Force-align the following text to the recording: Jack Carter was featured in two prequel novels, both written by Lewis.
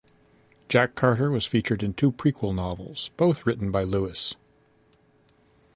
Jack 0.67 0.95
Carter 0.95 1.29
was 1.29 1.45
featured 1.45 1.83
in 1.83 1.93
two 1.93 2.11
prequel 2.11 2.55
novels, 2.55 3.11
both 3.17 3.45
written 3.45 3.69
by 3.69 3.83
Lewis. 3.83 4.33